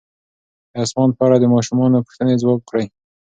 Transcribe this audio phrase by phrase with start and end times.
[0.71, 2.85] د اسمان په اړه د ماشومانو پوښتنې ځواب کړئ.